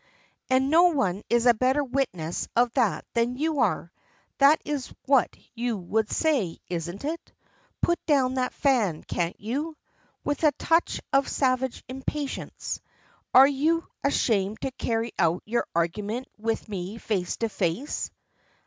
[0.49, 3.91] "And no one is a better witness of that than you are!
[4.39, 7.31] That is what you would say, isn't it?
[7.83, 9.77] Put down that fan, can't you?"
[10.23, 12.81] with a touch of savage impatience.
[13.31, 18.09] "Are you ashamed to carry out your argument with me face to face?"